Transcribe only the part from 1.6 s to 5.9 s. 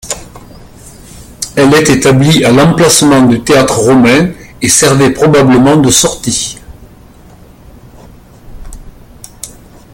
est établie à l'emplacement du théâtre romain et servait probablement